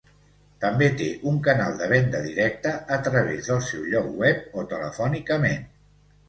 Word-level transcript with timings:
També 0.61 0.85
té 1.01 1.09
un 1.31 1.35
canal 1.47 1.75
de 1.81 1.89
venda 1.91 2.21
directa 2.29 2.71
a 2.97 2.97
través 3.09 3.51
del 3.51 3.61
seu 3.69 3.85
lloc 3.93 4.09
web 4.23 4.57
o 4.63 4.65
telefònicament. 4.75 5.71